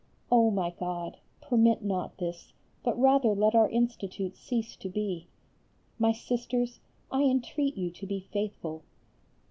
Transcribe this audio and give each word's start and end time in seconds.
Oh 0.31 0.49
my 0.49 0.71
God! 0.71 1.17
permit 1.41 1.83
not 1.83 2.17
this, 2.17 2.53
but 2.81 2.99
rather 2.99 3.35
let 3.35 3.53
our 3.53 3.69
Institute 3.69 4.35
cease 4.35 4.75
to 4.77 4.89
be. 4.89 5.27
My 5.99 6.11
Sisters, 6.11 6.79
I 7.11 7.21
entreat 7.21 7.77
you 7.77 7.91
to 7.91 8.07
be 8.07 8.27
faithful. 8.33 8.81